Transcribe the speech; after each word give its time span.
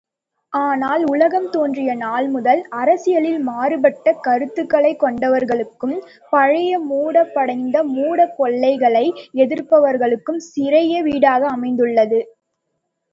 ஆனால் 0.53 1.03
உலகம் 1.05 1.49
தோன்றிய 1.49 1.91
நாள்முதல், 1.95 2.61
அரசியலில் 2.71 3.37
மாறுபட்ட 3.39 4.13
கருத்துக்கொண்டவர்களுக்கும் 4.23 5.95
பழையமூப்படைந்த 6.31 7.83
மூடக் 7.91 8.35
கொள்கைகளை 8.37 9.05
எதிர்பவர்களுக்கும் 9.35 10.41
சிறையே 10.49 11.01
வீடாக 11.01 11.45
அமைந்துள்ளது. 11.47 12.21